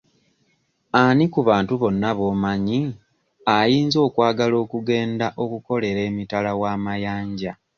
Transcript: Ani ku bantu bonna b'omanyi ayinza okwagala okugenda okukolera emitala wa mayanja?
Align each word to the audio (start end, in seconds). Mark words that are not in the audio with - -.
Ani 1.01 1.25
ku 1.33 1.39
bantu 1.49 1.73
bonna 1.81 2.09
b'omanyi 2.17 2.79
ayinza 3.59 3.97
okwagala 4.07 4.55
okugenda 4.63 5.27
okukolera 5.43 6.01
emitala 6.09 6.51
wa 6.61 6.73
mayanja? 6.85 7.51